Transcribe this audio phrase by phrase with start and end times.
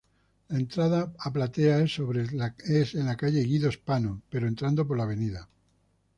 [0.53, 2.47] La entrada a plateas es sobre la
[3.17, 5.13] calle Guido Spano, pero entrando por Av.